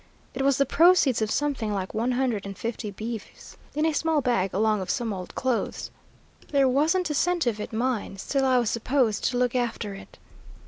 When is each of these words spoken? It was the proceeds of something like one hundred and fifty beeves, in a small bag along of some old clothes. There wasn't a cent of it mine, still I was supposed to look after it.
It 0.33 0.41
was 0.41 0.57
the 0.57 0.65
proceeds 0.65 1.21
of 1.21 1.29
something 1.29 1.71
like 1.71 1.93
one 1.93 2.13
hundred 2.13 2.47
and 2.47 2.57
fifty 2.57 2.89
beeves, 2.89 3.55
in 3.75 3.85
a 3.85 3.93
small 3.93 4.19
bag 4.19 4.51
along 4.51 4.81
of 4.81 4.89
some 4.89 5.13
old 5.13 5.35
clothes. 5.35 5.91
There 6.49 6.67
wasn't 6.67 7.11
a 7.11 7.13
cent 7.13 7.45
of 7.45 7.59
it 7.59 7.71
mine, 7.71 8.17
still 8.17 8.43
I 8.43 8.57
was 8.57 8.71
supposed 8.71 9.23
to 9.25 9.37
look 9.37 9.53
after 9.53 9.93
it. 9.93 10.17